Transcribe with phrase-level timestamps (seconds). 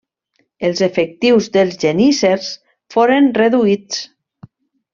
[0.69, 2.49] Els efectius dels geníssers
[2.97, 4.05] foren reduïts.